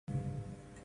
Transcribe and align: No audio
No 0.07 0.15
audio 0.17 0.77